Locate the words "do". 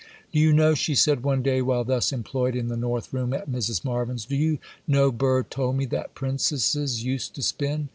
0.33-0.39